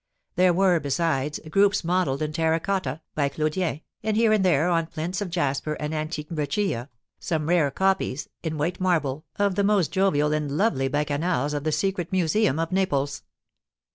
[0.35, 4.87] There were, besides, groups modelled in terra cotta, by Clodien, and here and there, on
[4.87, 6.89] plinths of jasper or antique breccia,
[7.19, 11.71] some rare copies, in white marble, of the most jovial and lovely bacchanals of the
[11.71, 13.21] Secret Museum of Naples.